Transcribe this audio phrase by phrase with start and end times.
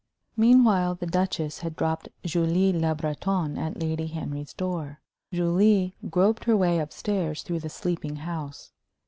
[0.35, 4.99] VIII Meanwhile the Duchess had dropped Julie Le Breton at Lady Henry's door.
[5.31, 8.71] Julie groped her way up stairs through the sleeping house.